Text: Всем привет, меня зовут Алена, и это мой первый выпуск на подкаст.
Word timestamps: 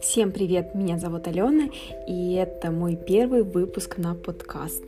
Всем 0.00 0.30
привет, 0.30 0.76
меня 0.76 0.96
зовут 0.96 1.26
Алена, 1.26 1.68
и 2.06 2.34
это 2.34 2.70
мой 2.70 2.94
первый 2.94 3.42
выпуск 3.42 3.98
на 3.98 4.14
подкаст. 4.14 4.84